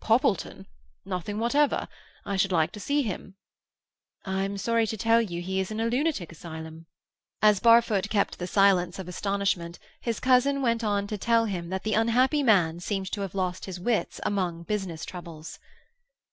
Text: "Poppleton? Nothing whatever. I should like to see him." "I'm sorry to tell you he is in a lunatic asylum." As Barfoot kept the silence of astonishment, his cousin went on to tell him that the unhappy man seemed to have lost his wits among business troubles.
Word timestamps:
"Poppleton? 0.00 0.66
Nothing 1.04 1.38
whatever. 1.38 1.86
I 2.24 2.36
should 2.36 2.50
like 2.50 2.72
to 2.72 2.80
see 2.80 3.02
him." 3.02 3.36
"I'm 4.24 4.58
sorry 4.58 4.88
to 4.88 4.96
tell 4.96 5.22
you 5.22 5.40
he 5.40 5.60
is 5.60 5.70
in 5.70 5.78
a 5.78 5.86
lunatic 5.86 6.32
asylum." 6.32 6.86
As 7.40 7.60
Barfoot 7.60 8.10
kept 8.10 8.40
the 8.40 8.48
silence 8.48 8.98
of 8.98 9.06
astonishment, 9.06 9.78
his 10.00 10.18
cousin 10.18 10.62
went 10.62 10.82
on 10.82 11.06
to 11.06 11.16
tell 11.16 11.44
him 11.44 11.68
that 11.68 11.84
the 11.84 11.94
unhappy 11.94 12.42
man 12.42 12.80
seemed 12.80 13.12
to 13.12 13.20
have 13.20 13.36
lost 13.36 13.66
his 13.66 13.78
wits 13.78 14.18
among 14.24 14.64
business 14.64 15.04
troubles. 15.04 15.60